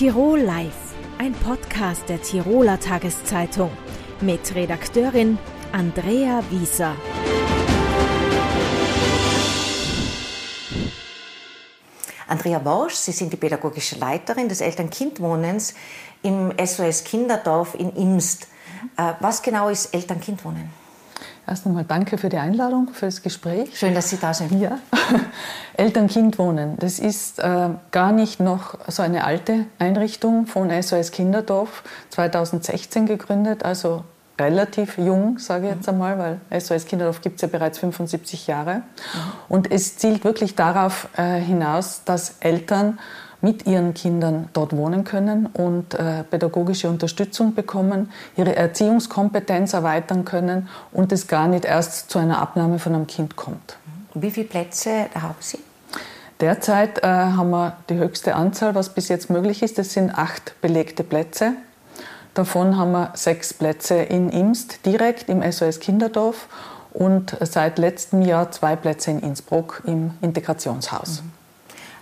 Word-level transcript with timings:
Tirol 0.00 0.40
Live, 0.40 0.94
ein 1.18 1.34
Podcast 1.34 2.08
der 2.08 2.22
Tiroler 2.22 2.80
Tageszeitung 2.80 3.70
mit 4.22 4.54
Redakteurin 4.54 5.38
Andrea 5.72 6.42
Wieser. 6.48 6.96
Andrea 12.26 12.58
Borsch, 12.60 12.94
Sie 12.94 13.12
sind 13.12 13.30
die 13.30 13.36
pädagogische 13.36 13.98
Leiterin 13.98 14.48
des 14.48 14.62
Eltern-Kind-Wohnens 14.62 15.74
im 16.22 16.50
SOS 16.64 17.04
Kinderdorf 17.04 17.74
in 17.74 17.94
Imst. 17.94 18.48
Äh, 18.96 19.12
was 19.20 19.42
genau 19.42 19.68
ist 19.68 19.92
Eltern-Kind-Wohnen? 19.92 20.70
Erst 21.50 21.66
einmal 21.66 21.84
danke 21.84 22.16
für 22.16 22.28
die 22.28 22.36
Einladung, 22.36 22.90
für 22.92 23.06
das 23.06 23.22
Gespräch. 23.22 23.76
Schön, 23.76 23.92
dass 23.92 24.08
Sie 24.08 24.18
da 24.18 24.32
sind. 24.32 24.52
Ja. 24.60 24.78
Eltern-Kind-Wohnen, 25.76 26.76
das 26.78 27.00
ist 27.00 27.40
äh, 27.40 27.70
gar 27.90 28.12
nicht 28.12 28.38
noch 28.38 28.78
so 28.86 29.02
eine 29.02 29.24
alte 29.24 29.66
Einrichtung 29.80 30.46
von 30.46 30.70
SOS 30.70 31.10
Kinderdorf, 31.10 31.82
2016 32.10 33.06
gegründet, 33.06 33.64
also 33.64 34.04
relativ 34.38 34.96
jung, 34.96 35.40
sage 35.40 35.66
ich 35.68 35.74
jetzt 35.74 35.88
einmal, 35.88 36.40
weil 36.50 36.60
SOS 36.60 36.86
Kinderdorf 36.86 37.20
gibt 37.20 37.36
es 37.36 37.42
ja 37.42 37.48
bereits 37.48 37.80
75 37.80 38.46
Jahre. 38.46 38.82
Und 39.48 39.72
es 39.72 39.96
zielt 39.96 40.22
wirklich 40.22 40.54
darauf 40.54 41.08
äh, 41.16 41.40
hinaus, 41.40 42.04
dass 42.04 42.36
Eltern 42.38 43.00
mit 43.40 43.66
ihren 43.66 43.94
Kindern 43.94 44.48
dort 44.52 44.76
wohnen 44.76 45.04
können 45.04 45.46
und 45.46 45.94
äh, 45.94 46.24
pädagogische 46.24 46.88
Unterstützung 46.88 47.54
bekommen, 47.54 48.10
ihre 48.36 48.54
Erziehungskompetenz 48.54 49.72
erweitern 49.72 50.24
können 50.24 50.68
und 50.92 51.12
es 51.12 51.26
gar 51.26 51.48
nicht 51.48 51.64
erst 51.64 52.10
zu 52.10 52.18
einer 52.18 52.40
Abnahme 52.40 52.78
von 52.78 52.94
einem 52.94 53.06
Kind 53.06 53.36
kommt. 53.36 53.76
Wie 54.14 54.30
viele 54.30 54.46
Plätze 54.46 55.06
haben 55.14 55.36
Sie? 55.40 55.58
Derzeit 56.40 57.02
äh, 57.02 57.06
haben 57.06 57.50
wir 57.50 57.76
die 57.88 57.94
höchste 57.94 58.34
Anzahl, 58.34 58.74
was 58.74 58.90
bis 58.94 59.08
jetzt 59.08 59.30
möglich 59.30 59.62
ist. 59.62 59.78
Das 59.78 59.92
sind 59.92 60.16
acht 60.16 60.58
belegte 60.60 61.04
Plätze. 61.04 61.52
Davon 62.34 62.76
haben 62.76 62.92
wir 62.92 63.10
sechs 63.14 63.52
Plätze 63.52 63.96
in 63.96 64.30
Imst 64.30 64.86
direkt 64.86 65.28
im 65.28 65.42
SOS 65.50 65.80
Kinderdorf 65.80 66.46
und 66.92 67.36
seit 67.40 67.78
letztem 67.78 68.22
Jahr 68.22 68.50
zwei 68.50 68.76
Plätze 68.76 69.10
in 69.10 69.20
Innsbruck 69.20 69.82
im 69.84 70.12
Integrationshaus. 70.22 71.22
Mhm. 71.22 71.39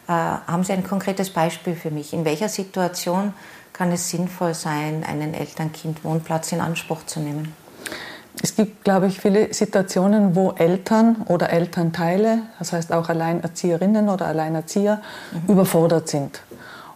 Äh, 0.08 0.12
haben 0.12 0.64
Sie 0.64 0.72
ein 0.72 0.84
konkretes 0.84 1.30
Beispiel 1.30 1.74
für 1.74 1.90
mich? 1.90 2.12
In 2.12 2.24
welcher 2.24 2.48
Situation 2.48 3.34
kann 3.72 3.92
es 3.92 4.08
sinnvoll 4.08 4.54
sein, 4.54 5.04
einen 5.06 5.34
Eltern-Kind-Wohnplatz 5.34 6.52
in 6.52 6.60
Anspruch 6.60 7.04
zu 7.04 7.20
nehmen? 7.20 7.54
Es 8.42 8.56
gibt, 8.56 8.84
glaube 8.84 9.08
ich, 9.08 9.20
viele 9.20 9.52
Situationen, 9.52 10.34
wo 10.34 10.52
Eltern 10.52 11.24
oder 11.26 11.50
Elternteile, 11.50 12.42
das 12.58 12.72
heißt 12.72 12.92
auch 12.92 13.08
Alleinerzieherinnen 13.08 14.08
oder 14.08 14.26
Alleinerzieher, 14.26 15.02
mhm. 15.32 15.52
überfordert 15.52 16.08
sind. 16.08 16.40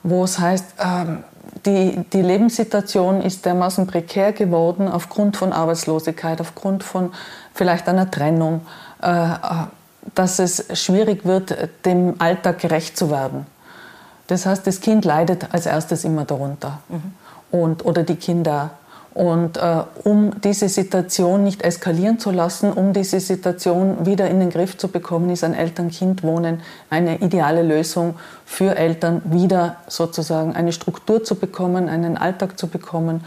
Wo 0.02 0.24
es 0.24 0.38
heißt, 0.38 0.74
ähm, 0.78 1.24
die, 1.66 2.04
die 2.12 2.22
Lebenssituation 2.22 3.20
ist 3.20 3.44
dermaßen 3.44 3.86
prekär 3.86 4.32
geworden 4.32 4.88
aufgrund 4.88 5.36
von 5.36 5.52
Arbeitslosigkeit, 5.52 6.40
aufgrund 6.40 6.82
von 6.82 7.12
vielleicht 7.52 7.88
einer 7.88 8.10
Trennung, 8.10 8.62
äh, 9.02 9.34
dass 10.14 10.38
es 10.38 10.66
schwierig 10.74 11.24
wird, 11.24 11.56
dem 11.84 12.14
Alltag 12.18 12.58
gerecht 12.60 12.96
zu 12.96 13.10
werden. 13.10 13.46
Das 14.26 14.46
heißt, 14.46 14.66
das 14.66 14.80
Kind 14.80 15.04
leidet 15.04 15.52
als 15.52 15.66
erstes 15.66 16.04
immer 16.04 16.24
darunter 16.24 16.80
mhm. 16.88 17.12
und, 17.50 17.84
oder 17.84 18.02
die 18.02 18.16
Kinder. 18.16 18.70
Und 19.14 19.58
äh, 19.58 19.82
um 20.04 20.40
diese 20.40 20.70
Situation 20.70 21.44
nicht 21.44 21.60
eskalieren 21.62 22.18
zu 22.18 22.30
lassen, 22.30 22.72
um 22.72 22.94
diese 22.94 23.20
Situation 23.20 24.06
wieder 24.06 24.30
in 24.30 24.40
den 24.40 24.48
Griff 24.48 24.78
zu 24.78 24.88
bekommen, 24.88 25.28
ist 25.28 25.44
ein 25.44 25.52
Eltern-Kind-Wohnen 25.54 26.62
eine 26.88 27.18
ideale 27.18 27.62
Lösung 27.62 28.14
für 28.46 28.74
Eltern, 28.74 29.20
wieder 29.26 29.76
sozusagen 29.86 30.54
eine 30.54 30.72
Struktur 30.72 31.24
zu 31.24 31.34
bekommen, 31.34 31.90
einen 31.90 32.16
Alltag 32.16 32.58
zu 32.58 32.68
bekommen, 32.68 33.22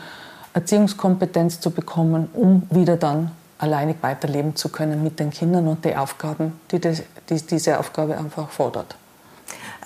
Erziehungskompetenz 0.56 1.60
zu 1.60 1.70
bekommen, 1.70 2.30
um 2.34 2.64
wieder 2.72 2.98
dann 2.98 3.30
alleinig 3.66 3.98
weiterleben 4.02 4.56
zu 4.56 4.70
können 4.70 5.04
mit 5.04 5.20
den 5.20 5.32
Kindern 5.32 5.68
und 5.68 5.84
die 5.84 5.96
Aufgaben, 5.96 6.60
die, 6.72 6.80
das, 6.80 7.04
die 7.30 7.42
diese 7.42 7.80
Aufgabe 7.80 8.18
einfach 8.18 8.50
fordert. 8.50 8.96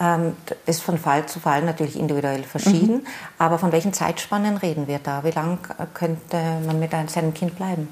Ähm, 0.01 0.35
ist 0.66 0.81
von 0.81 0.97
Fall 0.97 1.25
zu 1.25 1.40
Fall 1.40 1.62
natürlich 1.63 2.00
individuell 2.00 2.44
verschieden, 2.44 2.97
mhm. 2.97 3.07
aber 3.38 3.57
von 3.57 3.72
welchen 3.72 3.91
Zeitspannen 3.91 4.57
reden 4.57 4.88
wir 4.88 5.00
da? 5.00 5.23
Wie 5.23 5.31
lange 5.31 5.57
könnte 5.94 6.38
man 6.66 6.79
mit 6.79 6.91
seinem 7.09 7.34
Kind 7.34 7.57
bleiben? 7.57 7.90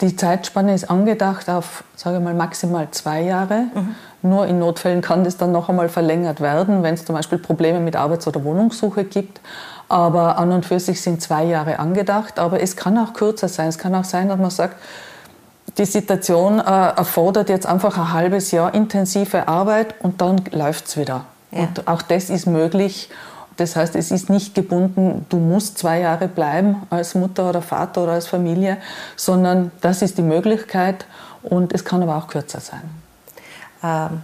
Die 0.00 0.16
Zeitspanne 0.16 0.74
ist 0.74 0.90
angedacht 0.90 1.48
auf, 1.48 1.84
sage 1.94 2.18
ich 2.18 2.22
mal, 2.22 2.34
maximal 2.34 2.88
zwei 2.90 3.22
Jahre. 3.22 3.66
Mhm. 3.74 3.94
Nur 4.22 4.46
in 4.46 4.58
Notfällen 4.58 5.00
kann 5.00 5.22
das 5.24 5.36
dann 5.36 5.52
noch 5.52 5.68
einmal 5.68 5.88
verlängert 5.88 6.40
werden, 6.40 6.82
wenn 6.82 6.94
es 6.94 7.04
zum 7.04 7.14
Beispiel 7.14 7.38
Probleme 7.38 7.80
mit 7.80 7.94
Arbeits- 7.94 8.26
oder 8.26 8.42
Wohnungssuche 8.42 9.04
gibt. 9.04 9.40
Aber 9.88 10.38
an 10.38 10.52
und 10.52 10.66
für 10.66 10.80
sich 10.80 11.00
sind 11.00 11.20
zwei 11.20 11.44
Jahre 11.44 11.78
angedacht. 11.78 12.38
Aber 12.38 12.60
es 12.60 12.76
kann 12.76 12.96
auch 12.98 13.12
kürzer 13.12 13.48
sein. 13.48 13.68
Es 13.68 13.78
kann 13.78 13.94
auch 13.94 14.04
sein, 14.04 14.28
dass 14.28 14.38
man 14.38 14.50
sagt, 14.50 14.76
die 15.78 15.84
Situation 15.84 16.58
äh, 16.58 16.62
erfordert 16.62 17.48
jetzt 17.48 17.66
einfach 17.66 17.98
ein 17.98 18.12
halbes 18.12 18.50
Jahr 18.50 18.74
intensive 18.74 19.48
Arbeit 19.48 19.94
und 20.00 20.20
dann 20.20 20.42
läuft 20.52 20.86
es 20.86 20.96
wieder. 20.96 21.24
Ja. 21.50 21.60
Und 21.60 21.88
auch 21.88 22.02
das 22.02 22.30
ist 22.30 22.46
möglich. 22.46 23.10
Das 23.56 23.76
heißt, 23.76 23.94
es 23.94 24.10
ist 24.10 24.30
nicht 24.30 24.54
gebunden, 24.54 25.26
du 25.28 25.38
musst 25.38 25.78
zwei 25.78 26.00
Jahre 26.00 26.26
bleiben 26.26 26.82
als 26.90 27.14
Mutter 27.14 27.48
oder 27.48 27.62
Vater 27.62 28.02
oder 28.02 28.12
als 28.12 28.26
Familie, 28.26 28.78
sondern 29.16 29.70
das 29.80 30.02
ist 30.02 30.18
die 30.18 30.22
Möglichkeit 30.22 31.06
und 31.42 31.72
es 31.72 31.84
kann 31.84 32.02
aber 32.02 32.16
auch 32.16 32.26
kürzer 32.26 32.60
sein. 32.60 32.82
Ähm, 33.82 34.22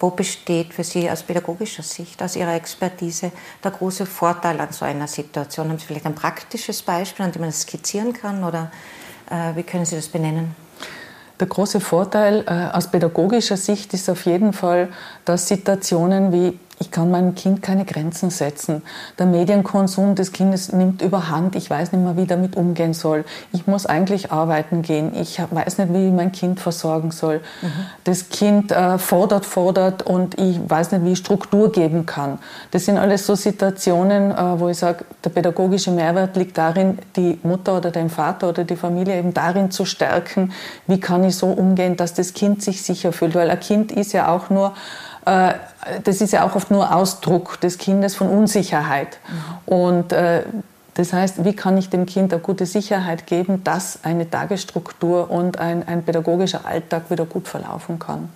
wo 0.00 0.10
besteht 0.10 0.72
für 0.72 0.82
Sie 0.82 1.08
aus 1.10 1.22
pädagogischer 1.22 1.82
Sicht, 1.82 2.22
aus 2.22 2.34
Ihrer 2.34 2.54
Expertise, 2.54 3.32
der 3.62 3.70
große 3.70 4.06
Vorteil 4.06 4.58
an 4.58 4.72
so 4.72 4.84
einer 4.86 5.06
Situation? 5.06 5.68
Haben 5.68 5.78
Sie 5.78 5.86
vielleicht 5.86 6.06
ein 6.06 6.14
praktisches 6.14 6.82
Beispiel, 6.82 7.26
an 7.26 7.32
dem 7.32 7.42
man 7.42 7.50
das 7.50 7.62
skizzieren 7.62 8.14
kann 8.14 8.42
oder 8.42 8.72
äh, 9.30 9.54
wie 9.54 9.62
können 9.62 9.84
Sie 9.84 9.96
das 9.96 10.08
benennen? 10.08 10.56
Der 11.38 11.46
große 11.46 11.80
Vorteil 11.80 12.44
äh, 12.46 12.76
aus 12.76 12.90
pädagogischer 12.90 13.56
Sicht 13.56 13.94
ist 13.94 14.08
auf 14.10 14.24
jeden 14.26 14.52
Fall, 14.52 14.88
dass 15.24 15.48
Situationen 15.48 16.32
wie 16.32 16.58
ich 16.80 16.90
kann 16.90 17.10
meinem 17.10 17.34
Kind 17.34 17.60
keine 17.60 17.84
Grenzen 17.84 18.30
setzen. 18.30 18.80
Der 19.18 19.26
Medienkonsum 19.26 20.14
des 20.14 20.32
Kindes 20.32 20.72
nimmt 20.72 21.02
überhand. 21.02 21.54
Ich 21.54 21.68
weiß 21.68 21.92
nicht 21.92 22.02
mehr, 22.02 22.16
wie 22.16 22.26
damit 22.26 22.56
umgehen 22.56 22.94
soll. 22.94 23.26
Ich 23.52 23.66
muss 23.66 23.84
eigentlich 23.84 24.32
arbeiten 24.32 24.80
gehen. 24.80 25.12
Ich 25.14 25.38
weiß 25.38 25.76
nicht, 25.76 25.92
wie 25.92 26.06
ich 26.06 26.12
mein 26.12 26.32
Kind 26.32 26.58
versorgen 26.58 27.10
soll. 27.10 27.42
Mhm. 27.60 27.68
Das 28.04 28.30
Kind 28.30 28.72
äh, 28.72 28.96
fordert, 28.96 29.44
fordert 29.44 30.04
und 30.04 30.40
ich 30.40 30.58
weiß 30.66 30.92
nicht, 30.92 31.04
wie 31.04 31.12
ich 31.12 31.18
Struktur 31.18 31.70
geben 31.70 32.06
kann. 32.06 32.38
Das 32.70 32.86
sind 32.86 32.96
alles 32.96 33.26
so 33.26 33.34
Situationen, 33.34 34.30
äh, 34.30 34.58
wo 34.58 34.68
ich 34.70 34.78
sage, 34.78 35.04
der 35.22 35.30
pädagogische 35.30 35.90
Mehrwert 35.90 36.34
liegt 36.36 36.56
darin, 36.56 36.98
die 37.14 37.38
Mutter 37.42 37.76
oder 37.76 37.90
den 37.90 38.08
Vater 38.08 38.48
oder 38.48 38.64
die 38.64 38.76
Familie 38.76 39.18
eben 39.18 39.34
darin 39.34 39.70
zu 39.70 39.84
stärken, 39.84 40.52
wie 40.86 40.98
kann 40.98 41.24
ich 41.24 41.36
so 41.36 41.48
umgehen, 41.48 41.98
dass 41.98 42.14
das 42.14 42.32
Kind 42.32 42.62
sich 42.62 42.80
sicher 42.80 43.12
fühlt. 43.12 43.34
Weil 43.34 43.50
ein 43.50 43.60
Kind 43.60 43.92
ist 43.92 44.14
ja 44.14 44.34
auch 44.34 44.48
nur 44.48 44.72
das 45.24 46.20
ist 46.20 46.32
ja 46.32 46.44
auch 46.44 46.56
oft 46.56 46.70
nur 46.70 46.94
Ausdruck 46.94 47.60
des 47.60 47.78
Kindes 47.78 48.16
von 48.16 48.28
Unsicherheit. 48.28 49.18
Mhm. 49.28 49.74
Und 49.74 50.12
äh, 50.12 50.44
das 50.94 51.12
heißt, 51.12 51.44
wie 51.44 51.54
kann 51.54 51.78
ich 51.78 51.88
dem 51.88 52.06
Kind 52.06 52.32
eine 52.32 52.42
gute 52.42 52.66
Sicherheit 52.66 53.26
geben, 53.26 53.64
dass 53.64 54.00
eine 54.02 54.28
Tagesstruktur 54.28 55.30
und 55.30 55.58
ein, 55.58 55.86
ein 55.86 56.04
pädagogischer 56.04 56.66
Alltag 56.66 57.10
wieder 57.10 57.24
gut 57.24 57.48
verlaufen 57.48 57.98
kann? 57.98 58.28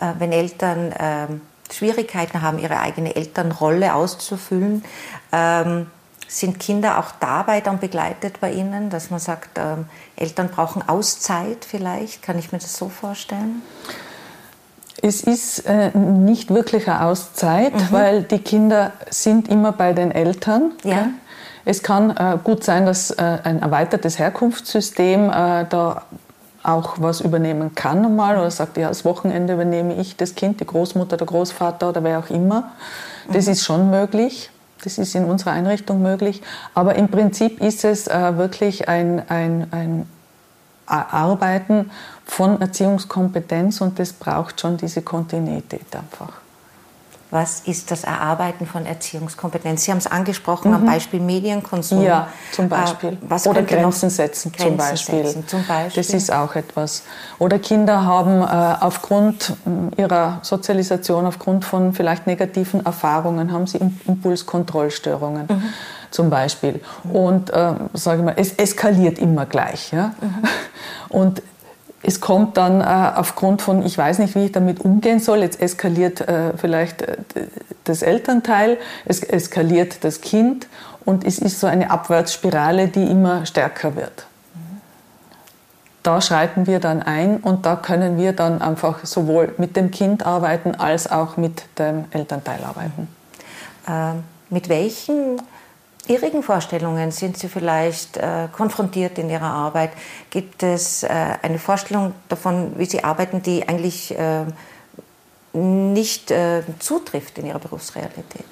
Äh, 0.00 0.12
wenn 0.18 0.32
Eltern 0.32 0.94
ähm, 0.98 1.40
Schwierigkeiten 1.70 2.42
haben, 2.42 2.58
ihre 2.58 2.80
eigene 2.80 3.14
Elternrolle 3.16 3.94
auszufüllen, 3.94 4.84
ähm, 5.32 5.86
sind 6.26 6.60
Kinder 6.60 6.98
auch 6.98 7.10
dabei 7.20 7.60
dann 7.60 7.78
begleitet 7.78 8.40
bei 8.40 8.52
Ihnen, 8.52 8.90
dass 8.90 9.10
man 9.10 9.18
sagt, 9.18 9.58
ähm, 9.58 9.86
Eltern 10.14 10.48
brauchen 10.48 10.86
Auszeit 10.86 11.64
vielleicht? 11.64 12.22
Kann 12.22 12.38
ich 12.38 12.52
mir 12.52 12.58
das 12.58 12.76
so 12.76 12.88
vorstellen? 12.88 13.62
Es 15.08 15.22
ist 15.22 15.60
äh, 15.60 15.96
nicht 15.96 16.52
wirklich 16.52 16.86
eine 16.86 17.06
Auszeit, 17.06 17.74
mhm. 17.74 17.86
weil 17.90 18.22
die 18.24 18.40
Kinder 18.40 18.92
sind 19.08 19.48
immer 19.48 19.72
bei 19.72 19.94
den 19.94 20.12
Eltern. 20.12 20.72
Ja. 20.84 21.08
Es 21.64 21.82
kann 21.82 22.10
äh, 22.10 22.36
gut 22.44 22.62
sein, 22.62 22.84
dass 22.84 23.10
äh, 23.10 23.38
ein 23.42 23.62
erweitertes 23.62 24.18
Herkunftssystem 24.18 25.30
äh, 25.30 25.64
da 25.68 26.02
auch 26.62 26.96
was 26.98 27.22
übernehmen 27.22 27.74
kann 27.74 28.14
mal 28.16 28.36
oder 28.36 28.50
sagt, 28.50 28.76
ja, 28.76 28.88
das 28.88 29.06
Wochenende 29.06 29.54
übernehme 29.54 29.94
ich 29.94 30.16
das 30.16 30.34
Kind, 30.34 30.60
die 30.60 30.66
Großmutter, 30.66 31.16
der 31.16 31.26
Großvater 31.26 31.88
oder 31.88 32.04
wer 32.04 32.18
auch 32.18 32.28
immer. 32.28 32.72
Das 33.32 33.46
mhm. 33.46 33.52
ist 33.52 33.64
schon 33.64 33.88
möglich. 33.88 34.50
Das 34.84 34.98
ist 34.98 35.14
in 35.14 35.24
unserer 35.24 35.52
Einrichtung 35.52 36.02
möglich. 36.02 36.42
Aber 36.74 36.96
im 36.96 37.08
Prinzip 37.08 37.62
ist 37.62 37.82
es 37.84 38.08
äh, 38.08 38.36
wirklich 38.36 38.88
ein, 38.90 39.22
ein, 39.30 39.68
ein 39.70 40.06
Arbeiten 40.88 41.90
von 42.24 42.60
Erziehungskompetenz 42.60 43.80
und 43.80 43.98
das 43.98 44.12
braucht 44.12 44.60
schon 44.60 44.76
diese 44.76 45.02
Kontinuität 45.02 45.94
einfach. 45.94 46.32
was 47.30 47.60
ist 47.60 47.90
das 47.90 48.04
Erarbeiten 48.04 48.66
von 48.66 48.86
Erziehungskompetenz? 48.86 49.84
Sie 49.84 49.90
haben 49.90 49.98
es 49.98 50.06
angesprochen 50.06 50.70
mhm. 50.70 50.76
am 50.76 50.86
Beispiel 50.86 51.20
Medienkonsum. 51.20 52.02
Ja, 52.02 52.28
zum 52.52 52.66
äh, 52.66 52.68
Beispiel. 52.68 53.18
Was 53.20 53.46
Oder 53.46 53.62
Grenzen 53.62 54.08
setzen, 54.08 54.50
Grenzen 54.50 54.68
zum, 54.68 54.76
Beispiel. 54.78 55.26
Setzen, 55.26 55.48
zum 55.48 55.66
Beispiel. 55.66 56.02
Das 56.02 56.14
ist 56.14 56.32
auch 56.32 56.54
etwas. 56.54 57.02
Oder 57.38 57.58
Kinder 57.58 58.04
haben 58.04 58.40
äh, 58.40 58.76
aufgrund 58.82 59.52
äh, 59.96 60.00
ihrer 60.00 60.38
Sozialisation, 60.42 61.26
aufgrund 61.26 61.64
von 61.64 61.92
vielleicht 61.92 62.26
negativen 62.26 62.84
Erfahrungen, 62.84 63.52
haben 63.52 63.66
sie 63.66 63.78
Impulskontrollstörungen. 64.06 65.46
Mhm. 65.48 65.62
Zum 66.10 66.30
Beispiel. 66.30 66.80
Und 67.12 67.50
äh, 67.50 67.72
sage 67.92 68.18
ich 68.18 68.24
mal, 68.24 68.34
es 68.36 68.52
eskaliert 68.54 69.18
immer 69.18 69.46
gleich. 69.46 69.92
Ja? 69.92 70.14
Mhm. 70.20 70.42
Und 71.08 71.42
es 72.02 72.20
kommt 72.20 72.56
dann 72.56 72.80
äh, 72.80 72.84
aufgrund 73.16 73.62
von, 73.62 73.84
ich 73.84 73.98
weiß 73.98 74.20
nicht, 74.20 74.34
wie 74.34 74.46
ich 74.46 74.52
damit 74.52 74.80
umgehen 74.80 75.18
soll, 75.18 75.40
jetzt 75.40 75.60
eskaliert 75.60 76.20
äh, 76.20 76.56
vielleicht 76.56 77.02
äh, 77.02 77.16
das 77.84 78.02
Elternteil, 78.02 78.78
es 79.04 79.22
eskaliert 79.22 80.04
das 80.04 80.20
Kind 80.20 80.68
und 81.04 81.24
es 81.24 81.38
ist 81.38 81.58
so 81.60 81.66
eine 81.66 81.90
Abwärtsspirale, 81.90 82.88
die 82.88 83.04
immer 83.04 83.46
stärker 83.46 83.96
wird. 83.96 84.26
Da 86.02 86.20
schreiten 86.20 86.66
wir 86.66 86.78
dann 86.78 87.02
ein 87.02 87.38
und 87.38 87.66
da 87.66 87.74
können 87.76 88.16
wir 88.16 88.32
dann 88.32 88.62
einfach 88.62 89.04
sowohl 89.04 89.52
mit 89.58 89.76
dem 89.76 89.90
Kind 89.90 90.24
arbeiten 90.24 90.74
als 90.76 91.10
auch 91.10 91.36
mit 91.36 91.64
dem 91.78 92.04
Elternteil 92.12 92.62
arbeiten. 92.64 93.08
Ähm, 93.88 94.22
mit 94.50 94.68
welchen 94.68 95.42
irrigen 96.08 96.42
Vorstellungen 96.42 97.10
sind 97.10 97.36
Sie 97.36 97.48
vielleicht 97.48 98.16
äh, 98.16 98.48
konfrontiert 98.52 99.18
in 99.18 99.30
Ihrer 99.30 99.50
Arbeit? 99.50 99.90
Gibt 100.30 100.62
es 100.62 101.02
äh, 101.02 101.08
eine 101.42 101.58
Vorstellung 101.58 102.14
davon, 102.28 102.72
wie 102.76 102.86
Sie 102.86 103.04
arbeiten, 103.04 103.42
die 103.42 103.68
eigentlich 103.68 104.16
äh, 104.18 104.44
nicht 105.52 106.30
äh, 106.30 106.62
zutrifft 106.78 107.38
in 107.38 107.46
Ihrer 107.46 107.58
Berufsrealität? 107.58 108.46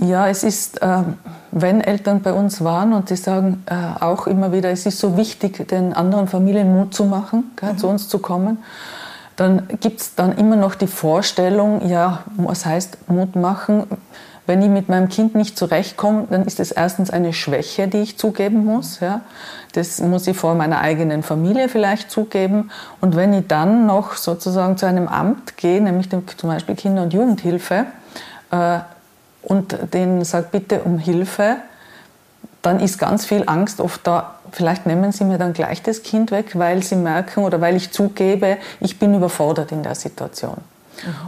Ja, 0.00 0.28
es 0.28 0.42
ist, 0.42 0.80
ähm, 0.82 1.18
wenn 1.52 1.80
Eltern 1.80 2.20
bei 2.20 2.32
uns 2.32 2.64
waren 2.64 2.92
und 2.92 3.10
die 3.10 3.16
sagen 3.16 3.62
äh, 3.66 4.02
auch 4.02 4.26
immer 4.26 4.52
wieder, 4.52 4.70
es 4.70 4.86
ist 4.86 4.98
so 4.98 5.16
wichtig, 5.16 5.68
den 5.68 5.92
anderen 5.92 6.26
Familien 6.26 6.74
Mut 6.74 6.94
zu 6.94 7.04
machen, 7.04 7.52
mhm. 7.62 7.78
zu 7.78 7.86
uns 7.86 8.08
zu 8.08 8.18
kommen, 8.18 8.58
dann 9.36 9.68
gibt 9.80 10.00
es 10.00 10.14
dann 10.14 10.36
immer 10.36 10.56
noch 10.56 10.74
die 10.74 10.86
Vorstellung, 10.86 11.88
ja, 11.88 12.24
was 12.36 12.66
heißt 12.66 13.08
Mut 13.08 13.36
machen? 13.36 13.84
Wenn 14.46 14.60
ich 14.60 14.68
mit 14.68 14.88
meinem 14.88 15.08
Kind 15.08 15.34
nicht 15.34 15.56
zurechtkomme, 15.56 16.26
dann 16.28 16.44
ist 16.44 16.60
es 16.60 16.70
erstens 16.70 17.10
eine 17.10 17.32
Schwäche, 17.32 17.88
die 17.88 18.02
ich 18.02 18.18
zugeben 18.18 18.64
muss. 18.64 19.00
Ja. 19.00 19.22
Das 19.72 20.00
muss 20.00 20.26
ich 20.26 20.36
vor 20.36 20.54
meiner 20.54 20.80
eigenen 20.80 21.22
Familie 21.22 21.68
vielleicht 21.68 22.10
zugeben. 22.10 22.70
Und 23.00 23.16
wenn 23.16 23.32
ich 23.32 23.46
dann 23.46 23.86
noch 23.86 24.16
sozusagen 24.16 24.76
zu 24.76 24.86
einem 24.86 25.08
Amt 25.08 25.56
gehe, 25.56 25.80
nämlich 25.80 26.10
dem, 26.10 26.24
zum 26.36 26.50
Beispiel 26.50 26.74
Kinder- 26.74 27.02
und 27.02 27.14
Jugendhilfe, 27.14 27.86
äh, 28.50 28.80
und 29.42 29.76
denen 29.92 30.24
sage, 30.24 30.48
bitte 30.50 30.80
um 30.82 30.98
Hilfe, 30.98 31.56
dann 32.62 32.80
ist 32.80 32.98
ganz 32.98 33.26
viel 33.26 33.44
Angst 33.46 33.80
oft 33.80 34.06
da. 34.06 34.36
Vielleicht 34.50 34.86
nehmen 34.86 35.12
sie 35.12 35.24
mir 35.24 35.36
dann 35.36 35.52
gleich 35.52 35.82
das 35.82 36.02
Kind 36.02 36.30
weg, 36.30 36.58
weil 36.58 36.82
sie 36.82 36.96
merken 36.96 37.44
oder 37.44 37.60
weil 37.60 37.76
ich 37.76 37.90
zugebe, 37.90 38.56
ich 38.80 38.98
bin 38.98 39.14
überfordert 39.14 39.70
in 39.72 39.82
der 39.82 39.94
Situation. 39.94 40.56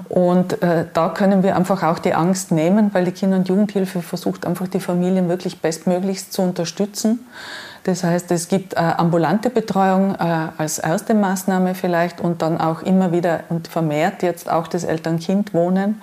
Und 0.08 0.62
äh, 0.62 0.86
da 0.92 1.08
können 1.08 1.42
wir 1.42 1.56
einfach 1.56 1.82
auch 1.82 1.98
die 1.98 2.14
Angst 2.14 2.52
nehmen, 2.52 2.90
weil 2.92 3.04
die 3.04 3.12
Kinder- 3.12 3.36
und 3.36 3.48
Jugendhilfe 3.48 4.02
versucht 4.02 4.46
einfach 4.46 4.68
die 4.68 4.80
Familien 4.80 5.28
wirklich 5.28 5.60
bestmöglichst 5.60 6.32
zu 6.32 6.42
unterstützen. 6.42 7.20
Das 7.84 8.02
heißt, 8.02 8.30
es 8.32 8.48
gibt 8.48 8.74
äh, 8.74 8.78
ambulante 8.78 9.48
Betreuung 9.48 10.14
äh, 10.16 10.48
als 10.58 10.78
erste 10.78 11.14
Maßnahme 11.14 11.74
vielleicht 11.74 12.20
und 12.20 12.42
dann 12.42 12.60
auch 12.60 12.82
immer 12.82 13.12
wieder 13.12 13.40
und 13.48 13.68
vermehrt 13.68 14.22
jetzt 14.22 14.50
auch 14.50 14.66
das 14.66 14.82
Eltern-Kind-Wohnen, 14.84 16.02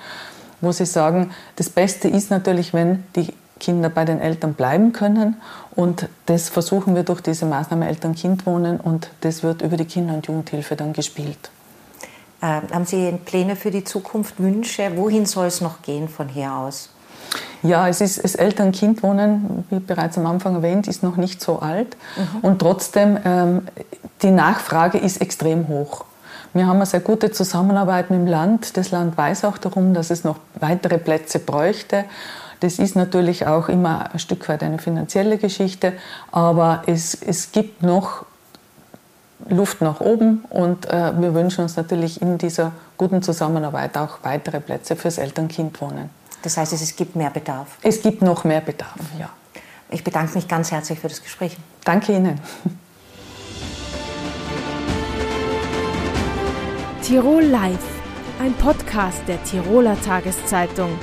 wo 0.62 0.72
sie 0.72 0.86
sagen, 0.86 1.32
das 1.58 1.70
Beste 1.70 2.08
ist 2.08 2.32
natürlich, 2.32 2.74
wenn 2.74 3.04
die 3.16 3.34
Kinder 3.60 3.90
bei 3.90 4.06
den 4.06 4.20
Eltern 4.20 4.54
bleiben 4.54 4.94
können. 4.94 5.36
Und 5.76 6.08
das 6.26 6.50
versuchen 6.50 6.96
wir 6.96 7.04
durch 7.04 7.22
diese 7.22 7.46
Maßnahme 7.46 7.88
Eltern-Kind-Wohnen 7.88 8.80
und 8.80 9.10
das 9.22 9.44
wird 9.44 9.62
über 9.62 9.78
die 9.78 9.86
Kinder- 9.86 10.14
und 10.14 10.28
Jugendhilfe 10.28 10.76
dann 10.76 10.94
gespielt. 10.94 11.50
Ähm, 12.44 12.64
haben 12.74 12.86
Sie 12.86 13.18
Pläne 13.24 13.56
für 13.56 13.72
die 13.72 13.86
Zukunft, 13.86 14.40
Wünsche? 14.40 14.92
Wohin 14.98 15.26
soll 15.26 15.48
es 15.48 15.62
noch 15.62 15.82
gehen 15.82 16.10
von 16.10 16.28
hier 16.28 16.54
aus? 16.54 16.90
Ja, 17.64 17.88
es 17.88 18.02
ist 18.02 18.22
das 18.22 18.36
Eltern-Kind-Wohnen, 18.36 19.64
wie 19.70 19.80
bereits 19.80 20.18
am 20.18 20.26
Anfang 20.26 20.56
erwähnt, 20.56 20.90
ist 20.90 21.02
noch 21.04 21.16
nicht 21.16 21.42
so 21.42 21.60
alt. 21.60 21.96
Mhm. 22.18 22.40
Und 22.42 22.60
trotzdem, 22.60 23.18
ähm, 23.24 23.62
die 24.22 24.32
Nachfrage 24.32 24.98
ist 24.98 25.22
extrem 25.22 25.70
hoch. 25.70 26.04
Wir 26.54 26.68
haben 26.68 26.76
eine 26.76 26.86
sehr 26.86 27.00
gute 27.00 27.32
Zusammenarbeit 27.32 28.12
mit 28.12 28.20
dem 28.20 28.28
Land. 28.28 28.76
Das 28.76 28.92
Land 28.92 29.18
weiß 29.18 29.46
auch 29.46 29.58
darum, 29.58 29.94
dass 29.94 30.12
es 30.12 30.26
noch 30.26 30.36
weitere 30.60 30.98
Plätze 30.98 31.40
bräuchte. 31.40 32.04
Das 32.60 32.78
ist 32.78 32.96
natürlich 32.96 33.48
auch 33.48 33.70
immer 33.70 34.12
ein 34.12 34.20
Stück 34.20 34.48
weit 34.50 34.62
eine 34.62 34.80
finanzielle 34.80 35.38
Geschichte, 35.38 35.94
aber 36.32 36.84
es, 36.86 37.16
es 37.16 37.52
gibt 37.54 37.82
noch 37.82 38.26
Luft 39.50 39.82
nach 39.82 40.00
oben 40.00 40.46
und 40.50 40.90
äh, 40.90 41.14
wir 41.20 41.34
wünschen 41.34 41.62
uns 41.62 41.76
natürlich 41.76 42.22
in 42.22 42.38
dieser 42.38 42.72
guten 42.98 43.22
Zusammenarbeit 43.22 43.98
auch 43.98 44.20
weitere 44.24 44.60
Plätze 44.60 44.96
fürs 44.96 45.18
Eltern-Kind-Wohnen. 45.18 46.10
Das 46.44 46.58
heißt, 46.58 46.74
es 46.74 46.96
gibt 46.96 47.16
mehr 47.16 47.30
Bedarf? 47.30 47.78
Es 47.82 48.02
gibt 48.02 48.22
noch 48.22 48.44
mehr 48.44 48.62
Bedarf, 48.62 49.00
ja. 49.18 49.30
Ich 49.90 50.04
bedanke 50.04 50.36
mich 50.36 50.48
ganz 50.48 50.72
herzlich 50.72 51.00
für 51.00 51.08
das 51.08 51.22
Gespräch. 51.22 51.58
Danke 51.84 52.16
Ihnen. 52.16 52.40
Tirol 57.04 57.44
Live, 57.44 57.86
ein 58.40 58.54
Podcast 58.54 59.22
der 59.28 59.44
Tiroler 59.44 60.00
Tageszeitung. 60.02 60.98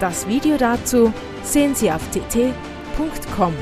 Das 0.00 0.26
Video 0.26 0.56
dazu 0.56 1.12
sehen 1.44 1.74
Sie 1.74 1.90
auf 1.92 2.02
tt.com. 2.10 3.54